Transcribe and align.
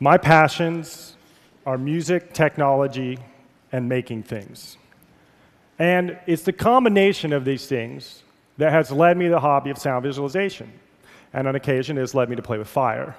My 0.00 0.16
passions 0.16 1.16
are 1.66 1.76
music, 1.76 2.32
technology, 2.32 3.18
and 3.72 3.88
making 3.88 4.22
things. 4.22 4.76
And 5.78 6.18
it's 6.26 6.42
the 6.42 6.52
combination 6.52 7.32
of 7.32 7.44
these 7.44 7.66
things 7.66 8.22
that 8.58 8.72
has 8.72 8.90
led 8.90 9.16
me 9.16 9.26
to 9.26 9.32
the 9.32 9.40
hobby 9.40 9.70
of 9.70 9.78
sound 9.78 10.04
visualization, 10.04 10.72
and 11.32 11.48
on 11.48 11.56
occasion 11.56 11.96
has 11.96 12.14
led 12.14 12.28
me 12.28 12.36
to 12.36 12.42
play 12.42 12.58
with 12.58 12.68
fire. 12.68 13.16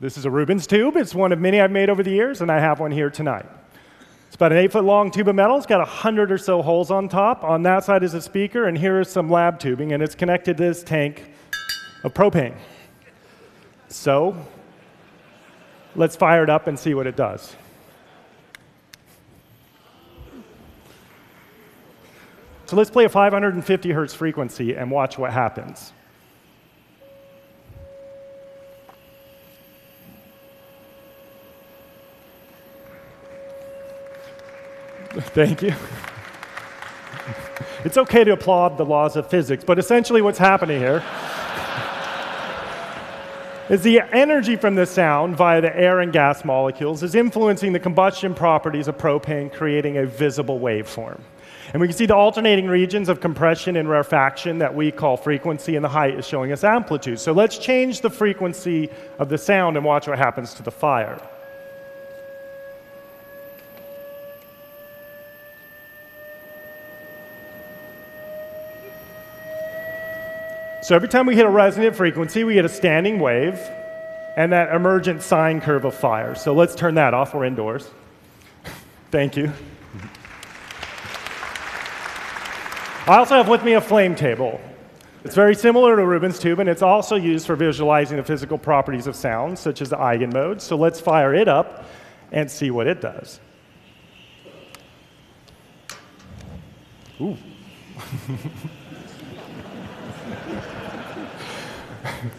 This 0.00 0.18
is 0.18 0.24
a 0.24 0.30
Rubens 0.30 0.66
tube. 0.66 0.96
It's 0.96 1.14
one 1.14 1.32
of 1.32 1.38
many 1.38 1.60
I've 1.60 1.70
made 1.70 1.88
over 1.88 2.02
the 2.02 2.10
years, 2.10 2.40
and 2.40 2.50
I 2.50 2.58
have 2.58 2.80
one 2.80 2.90
here 2.90 3.08
tonight. 3.10 3.46
It's 4.26 4.34
about 4.34 4.50
an 4.50 4.58
eight 4.58 4.72
foot 4.72 4.84
long 4.84 5.12
tube 5.12 5.28
of 5.28 5.36
metal. 5.36 5.56
It's 5.56 5.66
got 5.66 5.80
a 5.80 5.84
hundred 5.84 6.32
or 6.32 6.38
so 6.38 6.62
holes 6.62 6.90
on 6.90 7.08
top. 7.08 7.44
On 7.44 7.62
that 7.62 7.84
side 7.84 8.02
is 8.02 8.14
a 8.14 8.20
speaker, 8.20 8.66
and 8.66 8.76
here 8.76 9.00
is 9.00 9.08
some 9.08 9.30
lab 9.30 9.60
tubing, 9.60 9.92
and 9.92 10.02
it's 10.02 10.16
connected 10.16 10.56
to 10.56 10.64
this 10.64 10.82
tank 10.82 11.32
of 12.02 12.12
propane. 12.12 12.56
So 13.88 14.36
let's 15.96 16.16
fire 16.16 16.42
it 16.42 16.50
up 16.50 16.66
and 16.66 16.78
see 16.78 16.94
what 16.94 17.06
it 17.06 17.16
does. 17.16 17.54
So 22.66 22.76
let's 22.76 22.90
play 22.90 23.04
a 23.04 23.08
550 23.08 23.92
hertz 23.92 24.14
frequency 24.14 24.74
and 24.74 24.90
watch 24.90 25.18
what 25.18 25.32
happens. 25.32 25.92
Thank 35.14 35.62
you. 35.62 35.74
It's 37.84 37.98
okay 37.98 38.24
to 38.24 38.32
applaud 38.32 38.78
the 38.78 38.84
laws 38.86 39.14
of 39.14 39.28
physics, 39.28 39.62
but 39.62 39.78
essentially 39.78 40.22
what's 40.22 40.38
happening 40.38 40.80
here 40.80 41.04
is 43.70 43.82
the 43.82 44.00
energy 44.14 44.56
from 44.56 44.74
the 44.74 44.84
sound 44.84 45.36
via 45.36 45.60
the 45.60 45.74
air 45.74 46.00
and 46.00 46.12
gas 46.12 46.44
molecules 46.44 47.02
is 47.02 47.14
influencing 47.14 47.72
the 47.72 47.80
combustion 47.80 48.34
properties 48.34 48.88
of 48.88 48.98
propane, 48.98 49.50
creating 49.50 49.96
a 49.96 50.04
visible 50.04 50.60
waveform. 50.60 51.18
And 51.72 51.80
we 51.80 51.88
can 51.88 51.96
see 51.96 52.06
the 52.06 52.14
alternating 52.14 52.68
regions 52.68 53.08
of 53.08 53.20
compression 53.20 53.76
and 53.76 53.88
rarefaction 53.88 54.58
that 54.58 54.74
we 54.74 54.92
call 54.92 55.16
frequency, 55.16 55.76
and 55.76 55.84
the 55.84 55.88
height 55.88 56.14
is 56.14 56.26
showing 56.26 56.52
us 56.52 56.62
amplitude. 56.62 57.18
So 57.18 57.32
let's 57.32 57.56
change 57.56 58.02
the 58.02 58.10
frequency 58.10 58.90
of 59.18 59.30
the 59.30 59.38
sound 59.38 59.76
and 59.76 59.84
watch 59.84 60.06
what 60.06 60.18
happens 60.18 60.52
to 60.54 60.62
the 60.62 60.70
fire. 60.70 61.18
So 70.84 70.94
every 70.94 71.08
time 71.08 71.24
we 71.24 71.34
hit 71.34 71.46
a 71.46 71.50
resonant 71.50 71.96
frequency, 71.96 72.44
we 72.44 72.52
get 72.52 72.66
a 72.66 72.68
standing 72.68 73.18
wave 73.18 73.58
and 74.36 74.52
that 74.52 74.70
emergent 74.74 75.22
sine 75.22 75.62
curve 75.62 75.86
of 75.86 75.94
fire. 75.94 76.34
So 76.34 76.52
let's 76.52 76.74
turn 76.74 76.96
that 76.96 77.14
off. 77.14 77.32
We're 77.32 77.46
indoors. 77.46 77.90
Thank 79.10 79.34
you. 79.34 79.50
I 83.06 83.16
also 83.16 83.34
have 83.34 83.48
with 83.48 83.64
me 83.64 83.72
a 83.72 83.80
flame 83.80 84.14
table. 84.14 84.60
It's 85.24 85.34
very 85.34 85.54
similar 85.54 85.96
to 85.96 86.04
Rubens 86.04 86.38
tube, 86.38 86.58
and 86.58 86.68
it's 86.68 86.82
also 86.82 87.16
used 87.16 87.46
for 87.46 87.56
visualizing 87.56 88.18
the 88.18 88.22
physical 88.22 88.58
properties 88.58 89.06
of 89.06 89.16
sound, 89.16 89.58
such 89.58 89.80
as 89.80 89.88
the 89.88 89.96
eigenmodes. 89.96 90.60
So 90.60 90.76
let's 90.76 91.00
fire 91.00 91.34
it 91.34 91.48
up 91.48 91.86
and 92.30 92.50
see 92.50 92.70
what 92.70 92.86
it 92.86 93.00
does. 93.00 93.40
Ooh. 97.22 97.38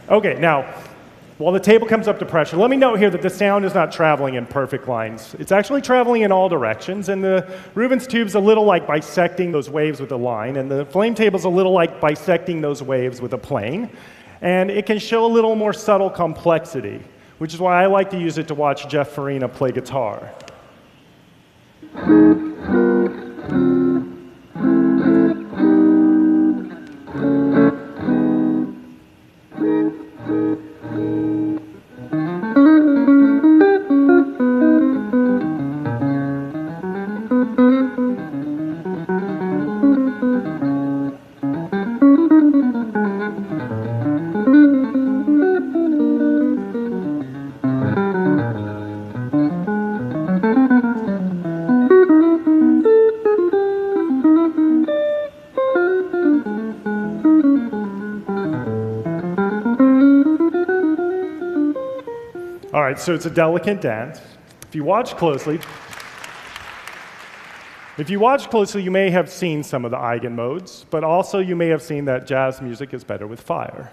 okay, 0.10 0.36
now, 0.40 0.74
while 1.38 1.52
the 1.52 1.60
table 1.60 1.86
comes 1.86 2.08
up 2.08 2.18
to 2.20 2.26
pressure, 2.26 2.56
let 2.56 2.70
me 2.70 2.78
note 2.78 2.98
here 2.98 3.10
that 3.10 3.22
the 3.22 3.30
sound 3.30 3.66
is 3.66 3.74
not 3.74 3.92
traveling 3.92 4.36
in 4.36 4.46
perfect 4.46 4.88
lines. 4.88 5.36
It's 5.38 5.52
actually 5.52 5.82
traveling 5.82 6.22
in 6.22 6.32
all 6.32 6.48
directions, 6.48 7.10
and 7.10 7.22
the 7.22 7.46
Rubens 7.74 8.08
tube's 8.08 8.36
a 8.36 8.40
little 8.40 8.64
like 8.64 8.88
bisecting 8.88 9.52
those 9.52 9.70
waves 9.70 10.00
with 10.00 10.14
a 10.14 10.16
line, 10.16 10.56
and 10.56 10.72
the 10.72 10.86
flame 10.86 11.14
table's 11.14 11.44
a 11.44 11.50
little 11.50 11.74
like 11.74 12.00
bisecting 12.00 12.62
those 12.62 12.82
waves 12.82 13.20
with 13.20 13.34
a 13.34 13.38
plane. 13.38 13.90
And 14.42 14.72
it 14.72 14.86
can 14.86 14.98
show 14.98 15.26
a 15.26 15.28
little 15.28 15.56
more 15.56 15.74
subtle 15.74 16.10
complexity, 16.10 17.02
which 17.40 17.54
is 17.54 17.60
why 17.60 17.84
I 17.84 17.88
like 17.88 18.10
to 18.12 18.20
use 18.20 18.38
it 18.38 18.48
to 18.48 18.56
watch 18.56 18.88
Jeff 18.88 19.10
Farina 19.10 19.50
play 19.50 19.74
guitar. 19.74 20.32
Right, 62.82 63.00
so 63.00 63.14
it's 63.14 63.26
a 63.26 63.30
delicate 63.30 63.82
dance. 63.82 64.20
If 64.68 64.76
you 64.76 64.84
watch 64.84 65.16
closely, 65.16 65.60
if 67.98 68.10
you 68.10 68.20
watch 68.20 68.50
closely, 68.50 68.84
you 68.84 68.92
may 68.92 69.10
have 69.10 69.30
seen 69.30 69.64
some 69.64 69.86
of 69.86 69.92
the 69.92 69.98
eigenmodes, 69.98 70.84
but 70.90 71.04
also 71.04 71.40
you 71.40 71.56
may 71.56 71.68
have 71.68 71.82
seen 71.82 72.04
that 72.06 72.28
jazz 72.28 72.62
music 72.62 72.94
is 72.94 73.04
better 73.06 73.28
with 73.28 73.40
fire. 73.40 73.92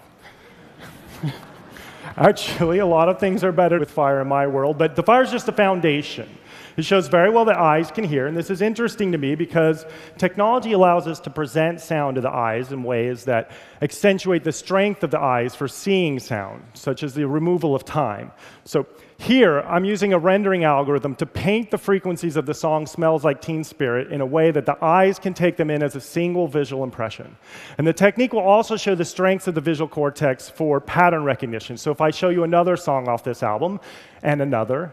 Actually, 2.16 2.78
a 2.78 2.86
lot 2.86 3.08
of 3.08 3.18
things 3.18 3.42
are 3.42 3.52
better 3.52 3.78
with 3.78 3.90
fire 3.90 4.20
in 4.20 4.28
my 4.28 4.46
world, 4.46 4.78
but 4.78 4.96
the 4.96 5.02
fire 5.02 5.22
is 5.22 5.30
just 5.30 5.46
the 5.46 5.52
foundation. 5.52 6.28
It 6.76 6.84
shows 6.84 7.08
very 7.08 7.30
well 7.30 7.44
that 7.46 7.58
eyes 7.58 7.90
can 7.90 8.04
hear, 8.04 8.26
and 8.26 8.36
this 8.36 8.48
is 8.48 8.62
interesting 8.62 9.12
to 9.12 9.18
me 9.18 9.34
because 9.34 9.84
technology 10.16 10.72
allows 10.72 11.06
us 11.06 11.20
to 11.20 11.30
present 11.30 11.80
sound 11.80 12.14
to 12.14 12.20
the 12.20 12.30
eyes 12.30 12.72
in 12.72 12.82
ways 12.82 13.24
that 13.24 13.50
accentuate 13.82 14.42
the 14.42 14.52
strength 14.52 15.02
of 15.02 15.10
the 15.10 15.20
eyes 15.20 15.54
for 15.54 15.68
seeing 15.68 16.18
sound, 16.18 16.62
such 16.74 17.02
as 17.02 17.12
the 17.12 17.26
removal 17.26 17.74
of 17.74 17.84
time. 17.84 18.32
So 18.64 18.86
here, 19.22 19.60
I'm 19.60 19.84
using 19.84 20.12
a 20.12 20.19
rendering 20.19 20.65
algorithm 20.65 21.15
to 21.16 21.27
paint 21.27 21.71
the 21.71 21.78
frequencies 21.78 22.37
of 22.37 22.47
the 22.47 22.55
song 22.55 22.87
Smells 22.87 23.25
Like 23.25 23.41
Teen 23.41 23.65
Spirit 23.65 24.12
in 24.12 24.21
a 24.21 24.27
way 24.27 24.50
that 24.50 24.66
the 24.66 24.83
eyes 24.84 25.19
can 25.19 25.34
take 25.34 25.56
them 25.56 25.71
in 25.71 25.83
as 25.83 25.97
a 25.97 26.00
single 26.00 26.49
visual 26.49 26.84
impression. 26.84 27.37
And 27.78 27.87
the 27.87 27.93
technique 27.93 28.33
will 28.33 28.41
also 28.41 28.77
show 28.77 28.94
the 28.94 29.05
strengths 29.05 29.47
of 29.47 29.55
the 29.55 29.60
visual 29.60 29.88
cortex 29.88 30.49
for 30.49 30.81
pattern 30.81 31.25
recognition. 31.25 31.77
So 31.77 31.91
if 31.91 32.00
I 32.00 32.10
show 32.10 32.28
you 32.28 32.44
another 32.44 32.77
song 32.77 33.09
off 33.09 33.25
this 33.25 33.43
album 33.43 33.81
and 34.22 34.43
another 34.43 34.93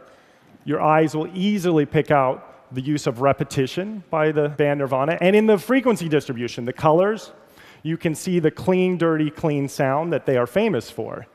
your 0.66 0.82
eyes 0.82 1.16
will 1.16 1.28
easily 1.36 1.86
pick 1.86 2.12
out 2.12 2.74
the 2.74 2.82
use 2.82 3.08
of 3.08 3.22
repetition 3.22 4.04
by 4.10 4.32
the 4.32 4.50
band 4.50 4.80
Nirvana. 4.80 5.18
And 5.22 5.36
in 5.36 5.48
the 5.48 5.58
frequency 5.58 6.08
distribution, 6.08 6.66
the 6.66 6.74
colors, 6.74 7.32
you 7.82 7.98
can 7.98 8.14
see 8.14 8.40
the 8.40 8.52
clean, 8.52 8.98
dirty, 8.98 9.32
clean 9.32 9.68
sound 9.68 10.14
that 10.14 10.26
they 10.26 10.38
are 10.38 10.46
famous 10.46 10.92
for. 10.92 11.26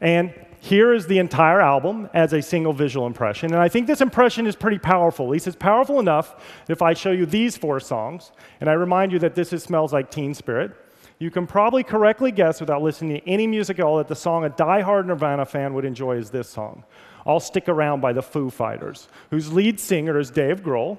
And 0.00 0.34
here 0.60 0.94
is 0.94 1.06
the 1.06 1.18
entire 1.18 1.60
album 1.60 2.08
as 2.14 2.32
a 2.32 2.40
single 2.40 2.72
visual 2.72 3.06
impression. 3.06 3.52
And 3.52 3.60
I 3.60 3.68
think 3.68 3.86
this 3.86 4.00
impression 4.00 4.46
is 4.46 4.56
pretty 4.56 4.78
powerful. 4.78 5.26
At 5.26 5.32
least 5.32 5.46
it's 5.46 5.56
powerful 5.56 6.00
enough 6.00 6.42
if 6.68 6.80
I 6.80 6.94
show 6.94 7.10
you 7.10 7.26
these 7.26 7.56
four 7.56 7.80
songs, 7.80 8.32
and 8.60 8.70
I 8.70 8.72
remind 8.72 9.12
you 9.12 9.18
that 9.18 9.34
this 9.34 9.52
is 9.52 9.62
Smells 9.62 9.92
Like 9.92 10.10
Teen 10.10 10.32
Spirit, 10.32 10.72
you 11.18 11.30
can 11.30 11.46
probably 11.46 11.82
correctly 11.82 12.32
guess 12.32 12.60
without 12.60 12.82
listening 12.82 13.20
to 13.20 13.28
any 13.28 13.46
music 13.46 13.78
at 13.78 13.84
all 13.84 13.98
that 13.98 14.08
the 14.08 14.16
song 14.16 14.44
a 14.44 14.48
die-hard 14.48 15.06
Nirvana 15.06 15.44
fan 15.44 15.74
would 15.74 15.84
enjoy 15.84 16.16
is 16.16 16.30
this 16.30 16.48
song. 16.48 16.82
I'll 17.26 17.40
Stick 17.40 17.68
Around 17.68 18.00
by 18.00 18.12
the 18.12 18.22
Foo 18.22 18.50
Fighters, 18.50 19.08
whose 19.30 19.52
lead 19.52 19.78
singer 19.78 20.18
is 20.18 20.30
Dave 20.30 20.62
Grohl, 20.62 20.98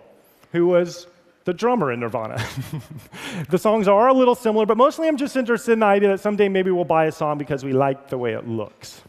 who 0.52 0.68
was 0.68 1.08
the 1.46 1.54
drummer 1.54 1.92
in 1.92 2.00
Nirvana. 2.00 2.44
the 3.50 3.58
songs 3.58 3.88
are 3.88 4.08
a 4.08 4.14
little 4.14 4.36
similar, 4.36 4.66
but 4.66 4.78
mostly 4.78 5.08
I'm 5.08 5.16
just 5.16 5.36
interested 5.36 5.74
in 5.74 5.80
the 5.80 5.86
idea 5.86 6.10
that 6.10 6.20
someday 6.20 6.50
maybe 6.50 6.72
we'll 6.72 6.84
buy 6.86 7.06
a 7.06 7.12
song 7.12 7.38
because 7.38 7.64
we 7.64 7.72
like 7.72 8.10
the 8.10 8.18
way 8.18 8.34
it 8.34 8.48
looks. 8.48 9.02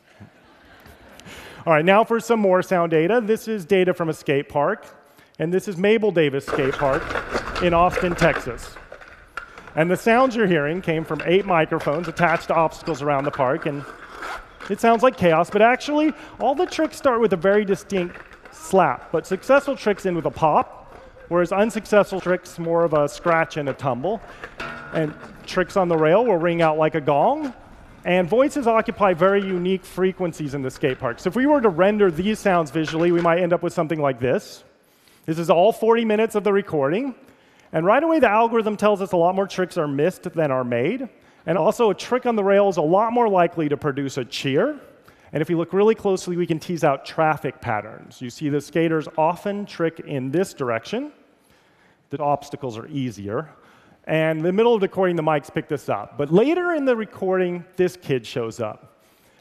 All 1.67 1.73
right, 1.73 1.85
now 1.85 2.05
for 2.05 2.21
some 2.21 2.39
more 2.39 2.63
sound 2.63 2.91
data. 2.93 3.21
This 3.21 3.49
is 3.49 3.65
data 3.65 3.93
from 3.93 4.11
a 4.11 4.13
skate 4.13 4.49
park, 4.49 4.87
and 5.39 5.53
this 5.53 5.67
is 5.67 5.77
Mabel 5.77 6.13
Davis 6.13 6.47
Skate 6.47 6.75
Park 6.75 7.03
in 7.63 7.75
Austin, 7.75 8.15
Texas. 8.15 8.71
And 9.75 9.91
the 9.91 9.97
sounds 9.97 10.37
you're 10.37 10.47
hearing 10.47 10.81
came 10.81 11.05
from 11.05 11.23
eight 11.25 11.45
microphones 11.45 12.07
attached 12.07 12.49
to 12.49 12.55
obstacles 12.55 13.03
around 13.03 13.25
the 13.25 13.31
park, 13.31 13.67
and 13.67 13.85
it 14.69 14.81
sounds 14.81 15.03
like 15.03 15.17
chaos, 15.17 15.49
but 15.51 15.63
actually, 15.63 16.13
all 16.39 16.55
the 16.55 16.67
tricks 16.67 16.97
start 16.97 17.21
with 17.21 17.33
a 17.33 17.37
very 17.37 17.65
distinct 17.65 18.17
slap. 18.53 19.11
But 19.11 19.27
successful 19.27 19.75
tricks 19.75 20.07
end 20.07 20.17
with 20.17 20.27
a 20.27 20.31
pop, 20.31 20.77
whereas 21.29 21.53
unsuccessful 21.53 22.21
tricks 22.21 22.59
more 22.59 22.85
of 22.85 22.93
a 22.93 23.09
scratch 23.09 23.57
and 23.57 23.69
a 23.69 23.73
tumble. 23.73 24.21
And 24.93 25.15
tricks 25.47 25.77
on 25.77 25.89
the 25.89 25.97
rail 25.97 26.25
will 26.25 26.37
ring 26.37 26.63
out 26.63 26.79
like 26.79 26.95
a 26.95 27.01
gong, 27.01 27.53
And 28.05 28.29
voices 28.29 28.69
occupy 28.69 29.15
very 29.15 29.45
unique 29.45 29.85
frequencies 29.85 30.55
in 30.55 30.63
the 30.63 30.71
skate 30.71 31.01
park. 31.01 31.19
So 31.19 31.27
if 31.27 31.35
we 31.35 31.45
were 31.45 31.61
to 31.61 31.69
render 31.69 32.09
these 32.09 32.39
sounds 32.39 32.71
visually, 32.71 33.11
we 33.11 33.21
might 33.21 33.41
end 33.41 33.53
up 33.53 33.65
with 33.65 33.73
something 33.73 34.01
like 34.01 34.21
this. 34.21 34.63
This 35.25 35.41
is 35.41 35.51
all 35.51 35.73
40 35.73 36.05
minutes 36.05 36.37
of 36.37 36.45
the 36.45 36.53
recording. 36.53 37.17
And 37.73 37.85
right 37.85 38.03
away, 38.03 38.21
the 38.21 38.31
algorithm 38.31 38.77
tells 38.77 39.03
us 39.03 39.11
a 39.11 39.17
lot 39.17 39.35
more 39.35 39.49
tricks 39.49 39.77
are 39.77 39.89
missed 39.89 40.23
than 40.23 40.53
are 40.53 40.63
made. 40.63 41.09
And 41.47 41.59
also, 41.59 41.91
a 41.91 41.95
trick 41.95 42.27
on 42.27 42.37
the 42.37 42.45
rail 42.45 42.69
is 42.69 42.77
a 42.77 42.83
lot 42.83 43.13
more 43.13 43.29
likely 43.29 43.69
to 43.69 43.77
produce 43.77 44.19
a 44.19 44.25
cheer. 44.25 44.79
And 45.33 45.43
if 45.43 45.49
we 45.49 45.55
look 45.55 45.73
really 45.73 45.95
closely, 45.95 46.37
we 46.37 46.47
can 46.47 46.59
tease 46.59 46.85
out 46.85 47.05
traffic 47.05 47.61
patterns. 47.61 48.23
You 48.23 48.31
see 48.31 48.49
the 48.49 48.61
skaters 48.61 49.09
often 49.19 49.67
trick 49.67 50.01
in 50.01 50.31
this 50.31 50.55
direction. 50.55 51.13
The 52.11 52.19
obstacles 52.19 52.79
are 52.79 52.87
easier. 52.87 53.51
And 54.05 54.39
in 54.39 54.45
the 54.45 54.53
middle 54.53 54.75
of 54.75 54.81
the 54.81 54.87
recording, 54.87 55.17
the 55.17 55.23
mics 55.23 55.53
pick 55.53 55.69
this 55.69 55.89
up. 55.89 56.17
But 56.17 56.33
later 56.33 56.73
in 56.75 56.85
the 56.85 56.95
recording, 56.95 57.65
this 57.75 57.97
kid 57.97 58.25
shows 58.25 58.61
up. 58.61 58.97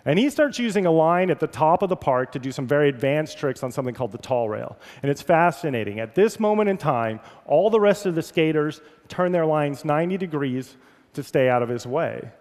And 0.06 0.20
he 0.20 0.30
starts 0.30 0.60
using 0.60 0.86
a 0.86 0.92
line 0.92 1.32
at 1.32 1.40
the 1.40 1.48
top 1.48 1.82
of 1.82 1.90
the 1.90 1.96
park 1.96 2.32
to 2.34 2.40
do 2.40 2.52
some 2.52 2.68
very 2.68 2.90
advanced 2.90 3.40
tricks 3.40 3.64
on 3.64 3.72
something 3.72 3.96
called 3.96 4.12
the 4.12 4.20
tall 4.20 4.48
rail. 4.48 4.78
And 5.02 5.10
it's 5.10 5.22
fascinating. 5.22 6.00
At 6.00 6.14
this 6.14 6.40
moment 6.40 6.70
in 6.70 6.78
time, 6.78 7.20
all 7.46 7.72
the 7.72 7.80
rest 7.80 8.06
of 8.06 8.14
the 8.14 8.22
skaters 8.22 8.82
turn 9.08 9.32
their 9.32 9.48
lines 9.48 9.84
90 9.84 10.18
degrees 10.18 10.78
to 11.14 11.24
stay 11.24 11.50
out 11.50 11.64
of 11.64 11.70
his 11.70 11.88
way. 11.88 12.32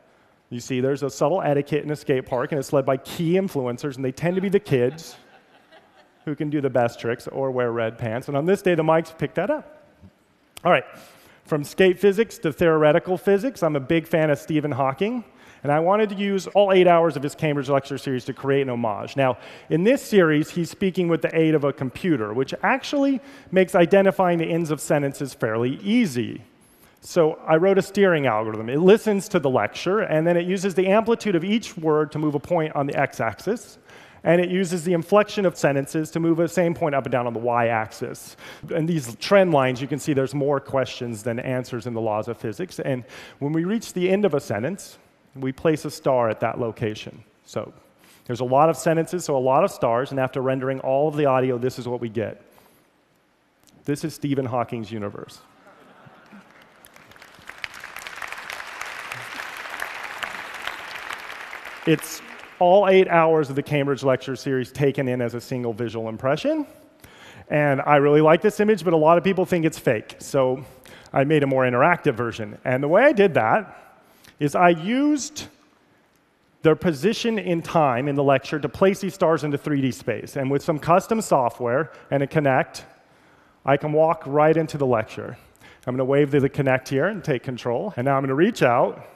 You 0.50 0.60
see, 0.60 0.80
there's 0.80 1.02
a 1.02 1.10
subtle 1.10 1.42
etiquette 1.42 1.84
in 1.84 1.90
a 1.90 1.96
skate 1.96 2.26
park, 2.26 2.52
and 2.52 2.58
it's 2.58 2.72
led 2.72 2.86
by 2.86 2.96
key 2.98 3.32
influencers, 3.32 3.96
and 3.96 4.04
they 4.04 4.12
tend 4.12 4.36
to 4.36 4.42
be 4.42 4.48
the 4.48 4.60
kids 4.60 5.16
who 6.24 6.34
can 6.34 6.50
do 6.50 6.60
the 6.60 6.70
best 6.70 7.00
tricks 7.00 7.26
or 7.28 7.50
wear 7.50 7.72
red 7.72 7.98
pants. 7.98 8.28
And 8.28 8.36
on 8.36 8.46
this 8.46 8.62
day, 8.62 8.74
the 8.74 8.82
mics 8.82 9.16
picked 9.16 9.34
that 9.34 9.50
up. 9.50 9.84
All 10.64 10.72
right. 10.72 10.84
From 11.44 11.62
skate 11.62 11.98
physics 11.98 12.38
to 12.38 12.52
theoretical 12.52 13.18
physics, 13.18 13.62
I'm 13.62 13.76
a 13.76 13.80
big 13.80 14.06
fan 14.06 14.30
of 14.30 14.38
Stephen 14.38 14.72
Hawking, 14.72 15.24
and 15.62 15.70
I 15.70 15.80
wanted 15.80 16.08
to 16.10 16.14
use 16.14 16.46
all 16.48 16.72
eight 16.72 16.86
hours 16.86 17.16
of 17.16 17.22
his 17.22 17.34
Cambridge 17.34 17.68
lecture 17.68 17.98
series 17.98 18.24
to 18.26 18.32
create 18.32 18.62
an 18.62 18.70
homage. 18.70 19.16
Now, 19.16 19.36
in 19.68 19.84
this 19.84 20.00
series, 20.02 20.50
he's 20.50 20.70
speaking 20.70 21.08
with 21.08 21.20
the 21.20 21.38
aid 21.38 21.54
of 21.54 21.64
a 21.64 21.72
computer, 21.72 22.32
which 22.32 22.54
actually 22.62 23.20
makes 23.50 23.74
identifying 23.74 24.38
the 24.38 24.46
ends 24.46 24.70
of 24.70 24.80
sentences 24.80 25.34
fairly 25.34 25.78
easy. 25.82 26.42
So 27.06 27.38
I 27.46 27.56
wrote 27.56 27.78
a 27.78 27.82
steering 27.82 28.26
algorithm. 28.26 28.68
It 28.70 28.80
listens 28.80 29.28
to 29.28 29.38
the 29.38 29.50
lecture, 29.50 30.00
and 30.00 30.26
then 30.26 30.36
it 30.36 30.46
uses 30.46 30.74
the 30.74 30.88
amplitude 30.88 31.36
of 31.36 31.44
each 31.44 31.76
word 31.76 32.10
to 32.12 32.18
move 32.18 32.34
a 32.34 32.40
point 32.40 32.74
on 32.74 32.86
the 32.86 32.98
x-axis 32.98 33.78
and 34.24 34.40
it 34.40 34.50
uses 34.50 34.84
the 34.84 34.94
inflection 34.94 35.44
of 35.44 35.56
sentences 35.56 36.10
to 36.10 36.18
move 36.18 36.38
the 36.38 36.48
same 36.48 36.74
point 36.74 36.94
up 36.94 37.04
and 37.04 37.12
down 37.12 37.26
on 37.26 37.34
the 37.34 37.38
y-axis. 37.38 38.36
And 38.74 38.88
these 38.88 39.14
trend 39.16 39.52
lines, 39.52 39.82
you 39.82 39.86
can 39.86 39.98
see 39.98 40.14
there's 40.14 40.34
more 40.34 40.60
questions 40.60 41.22
than 41.22 41.38
answers 41.38 41.86
in 41.86 41.92
the 41.92 42.00
laws 42.00 42.26
of 42.26 42.38
physics. 42.38 42.80
And 42.80 43.04
when 43.38 43.52
we 43.52 43.64
reach 43.64 43.92
the 43.92 44.10
end 44.10 44.24
of 44.24 44.32
a 44.32 44.40
sentence, 44.40 44.98
we 45.36 45.52
place 45.52 45.84
a 45.84 45.90
star 45.90 46.30
at 46.30 46.40
that 46.40 46.58
location. 46.58 47.22
So 47.44 47.74
there's 48.24 48.40
a 48.40 48.44
lot 48.44 48.70
of 48.70 48.78
sentences, 48.78 49.26
so 49.26 49.36
a 49.36 49.38
lot 49.38 49.62
of 49.62 49.70
stars, 49.70 50.10
and 50.10 50.18
after 50.18 50.40
rendering 50.40 50.80
all 50.80 51.06
of 51.06 51.16
the 51.16 51.26
audio, 51.26 51.58
this 51.58 51.78
is 51.78 51.86
what 51.86 52.00
we 52.00 52.08
get. 52.08 52.40
This 53.84 54.04
is 54.04 54.14
Stephen 54.14 54.46
Hawking's 54.46 54.90
universe. 54.90 55.40
It's 61.86 62.22
all 62.60 62.88
eight 62.88 63.08
hours 63.08 63.50
of 63.50 63.56
the 63.56 63.62
Cambridge 63.62 64.02
Lecture 64.02 64.36
Series 64.36 64.72
taken 64.72 65.06
in 65.06 65.20
as 65.20 65.34
a 65.34 65.40
single 65.40 65.74
visual 65.74 66.08
impression. 66.08 66.66
And 67.50 67.82
I 67.82 67.96
really 67.96 68.22
like 68.22 68.40
this 68.40 68.58
image, 68.58 68.84
but 68.84 68.94
a 68.94 68.96
lot 68.96 69.18
of 69.18 69.24
people 69.24 69.44
think 69.44 69.66
it's 69.66 69.78
fake. 69.78 70.16
So 70.18 70.64
I 71.12 71.24
made 71.24 71.42
a 71.42 71.46
more 71.46 71.64
interactive 71.64 72.14
version. 72.14 72.56
And 72.64 72.82
the 72.82 72.88
way 72.88 73.02
I 73.02 73.12
did 73.12 73.34
that 73.34 74.00
is 74.40 74.54
I 74.54 74.70
used 74.70 75.48
their 76.62 76.74
position 76.74 77.38
in 77.38 77.60
time 77.60 78.08
in 78.08 78.16
the 78.16 78.24
lecture 78.24 78.58
to 78.58 78.68
place 78.68 79.00
these 79.00 79.12
stars 79.12 79.44
into 79.44 79.58
3D 79.58 79.92
space. 79.92 80.36
And 80.36 80.50
with 80.50 80.62
some 80.62 80.78
custom 80.78 81.20
software 81.20 81.92
and 82.10 82.22
a 82.22 82.26
Kinect, 82.26 82.84
I 83.66 83.76
can 83.76 83.92
walk 83.92 84.22
right 84.24 84.56
into 84.56 84.78
the 84.78 84.86
lecture. 84.86 85.36
I'm 85.86 85.96
going 85.96 85.98
to 85.98 86.06
wave 86.06 86.30
the 86.30 86.48
Kinect 86.48 86.88
here 86.88 87.08
and 87.08 87.22
take 87.22 87.42
control. 87.42 87.92
And 87.98 88.06
now 88.06 88.16
I'm 88.16 88.22
going 88.22 88.28
to 88.28 88.34
reach 88.34 88.62
out 88.62 89.06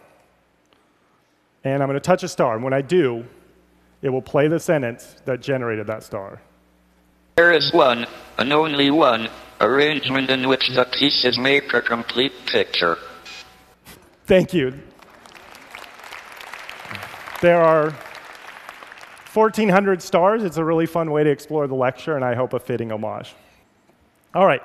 and 1.65 1.83
I'm 1.83 1.89
going 1.89 1.95
to 1.95 2.01
touch 2.01 2.23
a 2.23 2.29
star. 2.29 2.55
And 2.55 2.65
when 2.65 2.73
I 2.73 2.83
do, 2.83 3.25
it 4.03 4.11
will 4.11 4.23
play 4.23 4.49
the 4.49 4.61
sentence 4.61 5.17
that 5.25 5.41
generated 5.41 5.87
that 5.89 6.03
star. 6.03 6.41
There 7.37 7.53
is 7.53 7.73
one, 7.73 8.07
and 8.39 8.53
only 8.53 8.91
one, 8.91 9.29
arrangement 9.61 10.31
in 10.31 10.49
which 10.49 10.69
the 10.75 10.87
pieces 10.99 11.39
make 11.39 11.73
a 11.73 11.81
complete 11.81 12.33
picture. 12.47 12.97
Thank 14.27 14.53
you. 14.53 14.75
There 17.41 17.63
are 17.63 17.91
1,400 19.33 20.03
stars. 20.03 20.43
It's 20.43 20.57
a 20.57 20.65
really 20.65 20.87
fun 20.87 21.13
way 21.13 21.23
to 21.23 21.31
explore 21.31 21.69
the 21.69 21.77
lecture, 21.77 22.17
and 22.17 22.25
I 22.25 22.35
hope 22.35 22.55
a 22.55 22.59
fitting 22.59 22.91
homage. 22.91 23.35
All 24.35 24.47
right, 24.47 24.63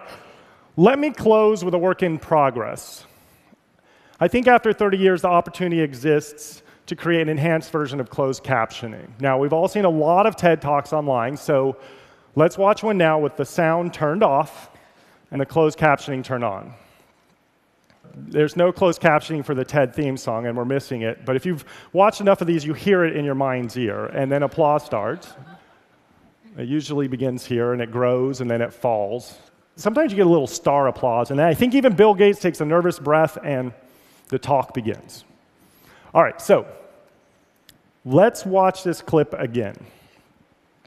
let 0.76 0.98
me 0.98 1.12
close 1.12 1.64
with 1.64 1.76
a 1.76 1.78
work 1.78 2.02
in 2.02 2.18
progress. 2.18 3.06
I 4.20 4.28
think 4.28 4.48
after 4.48 4.74
30 4.74 4.98
years, 4.98 5.22
the 5.22 5.28
opportunity 5.28 5.82
exists 5.82 6.63
to 6.86 6.96
create 6.96 7.22
an 7.22 7.30
enhanced 7.30 7.72
version 7.72 8.00
of 8.00 8.10
closed 8.10 8.44
captioning. 8.44 9.08
Now, 9.20 9.38
we've 9.38 9.54
all 9.54 9.68
seen 9.68 9.86
a 9.86 9.90
lot 9.90 10.26
of 10.26 10.36
TED 10.36 10.62
Talks 10.62 10.92
online, 10.92 11.38
so 11.38 11.78
let's 12.36 12.58
watch 12.58 12.84
one 12.84 12.98
now 12.98 13.20
with 13.20 13.38
the 13.38 13.46
sound 13.46 13.94
turned 13.94 14.24
off 14.24 14.70
and 15.32 15.40
the 15.40 15.46
closed 15.46 15.80
captioning 15.80 16.24
turned 16.24 16.44
on. 16.44 16.74
There's 18.16 18.56
no 18.56 18.72
closed 18.72 19.02
captioning 19.02 19.44
for 19.44 19.56
the 19.56 19.66
TED 19.66 19.96
theme 19.96 20.18
song, 20.18 20.46
and 20.46 20.56
we're 20.56 20.66
missing 20.66 21.02
it. 21.02 21.26
But 21.26 21.36
if 21.36 21.46
you've 21.46 21.66
watched 21.94 22.22
enough 22.22 22.42
of 22.42 22.48
these, 22.48 22.64
you 22.64 22.74
hear 22.74 23.04
it 23.04 23.16
in 23.16 23.26
your 23.26 23.34
mind's 23.34 23.76
ear, 23.78 24.06
and 24.06 24.32
then 24.32 24.44
applause 24.44 24.86
starts. 24.86 25.34
It 26.58 26.68
usually 26.68 27.08
begins 27.08 27.46
here, 27.46 27.74
and 27.74 27.82
it 27.82 27.92
grows, 27.92 28.42
and 28.42 28.52
then 28.52 28.62
it 28.62 28.72
falls. 28.72 29.40
Sometimes 29.78 30.12
you 30.12 30.18
get 30.18 30.28
a 30.28 30.30
little 30.30 30.46
star 30.46 30.88
applause, 30.88 31.32
and 31.32 31.42
I 31.42 31.56
think 31.56 31.74
even 31.74 31.96
Bill 31.96 32.14
Gates 32.14 32.40
takes 32.40 32.62
a 32.62 32.66
nervous 32.66 33.00
breath, 33.00 33.40
and 33.44 33.74
the 34.28 34.38
talk 34.38 34.76
begins. 34.76 35.24
All 36.14 36.24
right, 36.24 36.40
so 36.40 36.68
let's 38.06 38.46
watch 38.46 38.84
this 38.84 39.02
clip 39.02 39.34
again. 39.34 39.76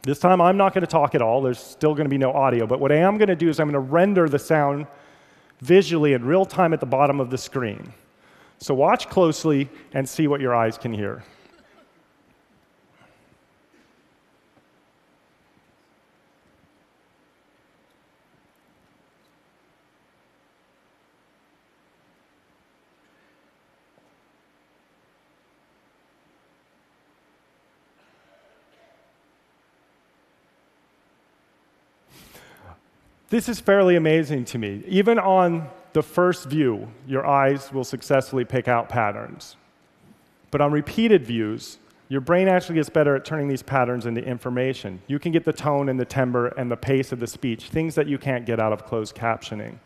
This 0.03 0.21
time 0.21 0.41
I'm 0.41 0.57
not 0.57 0.73
going 0.73 0.83
to 0.83 0.87
talk 0.87 1.17
at 1.17 1.23
all. 1.23 1.43
There's 1.43 1.59
still 1.59 1.95
going 1.95 2.05
to 2.05 2.11
be 2.11 2.19
no 2.19 2.31
audio. 2.31 2.65
But 2.65 2.79
what 2.79 2.93
I 2.93 2.97
am 2.97 3.19
going 3.19 3.29
to 3.29 3.35
do 3.35 3.49
is 3.49 3.59
I'm 3.59 3.67
going 3.67 3.73
to 3.73 3.81
render 3.81 4.29
the 4.29 4.39
sound 4.39 4.87
visually 5.61 6.13
in 6.13 6.25
real 6.25 6.45
time 6.45 6.73
at 6.73 6.79
the 6.79 6.87
bottom 6.87 7.19
of 7.19 7.31
the 7.31 7.39
screen. 7.39 7.93
So 8.59 8.73
watch 8.73 9.09
closely 9.09 9.69
and 9.95 10.09
see 10.09 10.29
what 10.29 10.41
your 10.41 10.55
eyes 10.55 10.79
can 10.79 10.93
hear. 10.93 11.25
This 33.29 33.49
is 33.49 33.59
fairly 33.59 33.97
amazing 33.97 34.45
to 34.47 34.59
me. 34.59 34.85
Even 34.87 35.19
on 35.19 35.69
the 35.95 36.03
first 36.03 36.47
view, 36.47 36.89
your 37.09 37.27
eyes 37.27 37.73
will 37.73 37.83
successfully 37.83 38.45
pick 38.45 38.69
out 38.69 38.89
patterns. 38.89 39.57
But 40.53 40.61
on 40.61 40.71
repeated 40.71 41.27
views, 41.27 41.79
your 42.09 42.21
brain 42.21 42.47
actually 42.47 42.77
gets 42.77 42.89
better 42.89 43.17
at 43.17 43.25
turning 43.25 43.49
these 43.49 43.65
patterns 43.65 44.07
into 44.07 44.23
information. 44.25 45.03
You 45.09 45.19
can 45.19 45.33
get 45.33 45.45
the 45.45 45.53
tone 45.53 45.89
and 45.89 45.99
the 45.99 46.05
timbre 46.05 46.49
and 46.57 46.71
the 46.71 46.77
pace 46.77 47.11
of 47.11 47.19
the 47.19 47.27
speech, 47.27 47.65
things 47.65 47.97
that 47.97 48.07
you 48.07 48.17
can't 48.17 48.47
get 48.47 48.61
out 48.61 48.73
of 48.73 48.85
closed 48.85 49.17
captioning. 49.17 49.79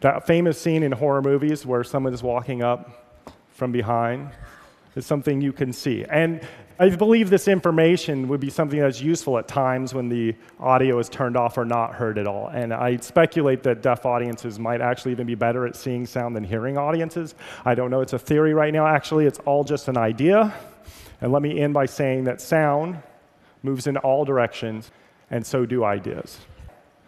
That 0.00 0.26
famous 0.26 0.60
scene 0.60 0.82
in 0.82 0.92
horror 0.92 1.22
movies 1.22 1.64
where 1.64 1.84
someone 1.84 2.12
is 2.12 2.22
walking 2.22 2.62
up 2.62 3.24
from 3.48 3.72
behind 3.72 4.30
is 4.96 5.06
something 5.06 5.40
you 5.40 5.52
can 5.52 5.72
see. 5.72 6.04
And 6.04 6.40
I 6.78 6.88
believe 6.90 7.30
this 7.30 7.46
information 7.46 8.26
would 8.28 8.40
be 8.40 8.50
something 8.50 8.80
that's 8.80 9.00
useful 9.00 9.38
at 9.38 9.46
times 9.46 9.94
when 9.94 10.08
the 10.08 10.34
audio 10.58 10.98
is 10.98 11.08
turned 11.08 11.36
off 11.36 11.56
or 11.56 11.64
not 11.64 11.94
heard 11.94 12.18
at 12.18 12.26
all. 12.26 12.48
And 12.48 12.74
I 12.74 12.96
speculate 12.96 13.62
that 13.62 13.80
deaf 13.80 14.04
audiences 14.04 14.58
might 14.58 14.80
actually 14.80 15.12
even 15.12 15.26
be 15.26 15.36
better 15.36 15.66
at 15.66 15.76
seeing 15.76 16.04
sound 16.04 16.34
than 16.34 16.42
hearing 16.42 16.76
audiences. 16.76 17.36
I 17.64 17.76
don't 17.76 17.90
know, 17.90 18.00
it's 18.00 18.12
a 18.12 18.18
theory 18.18 18.54
right 18.54 18.72
now. 18.72 18.86
Actually, 18.86 19.26
it's 19.26 19.38
all 19.40 19.62
just 19.62 19.86
an 19.88 19.96
idea. 19.96 20.52
And 21.20 21.32
let 21.32 21.42
me 21.42 21.60
end 21.60 21.74
by 21.74 21.86
saying 21.86 22.24
that 22.24 22.40
sound 22.40 23.00
moves 23.62 23.86
in 23.86 23.96
all 23.98 24.24
directions, 24.24 24.90
and 25.30 25.46
so 25.46 25.64
do 25.64 25.84
ideas. 25.84 26.38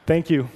Thank 0.06 0.30
you. 0.30 0.48